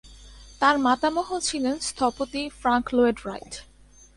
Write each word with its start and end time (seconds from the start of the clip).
তার 0.61 0.75
মাতামহ 0.79 1.27
ছিলেন 1.47 1.75
স্থপতি 1.89 2.41
ফ্র্যাংক 2.59 2.85
লয়েড 2.97 3.17
রাইট। 3.27 3.53